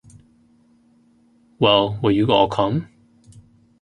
Well, 1.59 1.99
will 2.01 2.09
you 2.11 2.31
all 2.31 2.47
come? 2.47 2.87